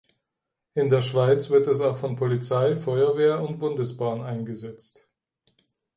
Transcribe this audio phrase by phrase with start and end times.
[0.73, 5.07] In der Schweiz wird es auch von Polizei, Feuerwehr und Bundesbahn eingesetzt.